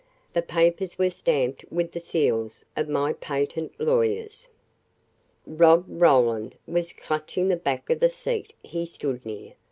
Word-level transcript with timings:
The 0.33 0.41
papers 0.41 0.97
were 0.97 1.11
stamped 1.11 1.63
with 1.71 1.91
the 1.91 1.99
seals 1.99 2.65
of 2.75 2.89
my 2.89 3.13
patent 3.13 3.79
lawyers." 3.79 4.47
Rob 5.45 5.85
Roland 5.87 6.55
was 6.65 6.91
clutching 6.91 7.49
the 7.49 7.55
back 7.55 7.87
of 7.91 7.99
the 7.99 8.09
seat 8.09 8.53
he 8.63 8.87
stood 8.87 9.23
near. 9.23 9.53